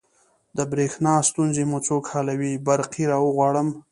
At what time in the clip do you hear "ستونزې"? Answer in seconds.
1.29-1.63